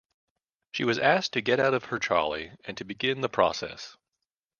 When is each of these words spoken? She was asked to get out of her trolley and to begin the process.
She 0.71 0.83
was 0.83 0.97
asked 0.97 1.31
to 1.33 1.41
get 1.41 1.59
out 1.59 1.75
of 1.75 1.83
her 1.85 1.99
trolley 1.99 2.53
and 2.65 2.75
to 2.75 2.83
begin 2.83 3.21
the 3.21 3.29
process. 3.29 3.95